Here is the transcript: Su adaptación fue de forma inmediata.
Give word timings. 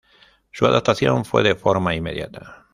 Su 0.49 0.65
adaptación 0.65 1.25
fue 1.25 1.43
de 1.43 1.53
forma 1.53 1.93
inmediata. 1.93 2.67